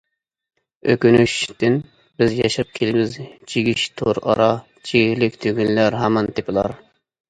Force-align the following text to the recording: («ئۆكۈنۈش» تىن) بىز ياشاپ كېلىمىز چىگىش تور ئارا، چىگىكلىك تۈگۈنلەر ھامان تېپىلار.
(«ئۆكۈنۈش» 0.93 1.35
تىن) 1.59 1.77
بىز 2.23 2.35
ياشاپ 2.39 2.73
كېلىمىز 2.81 3.15
چىگىش 3.55 3.87
تور 4.03 4.25
ئارا، 4.27 4.51
چىگىكلىك 4.81 5.43
تۈگۈنلەر 5.47 6.05
ھامان 6.05 6.37
تېپىلار. 6.39 6.81